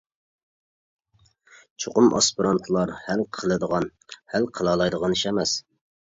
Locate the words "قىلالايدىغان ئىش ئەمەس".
4.61-5.55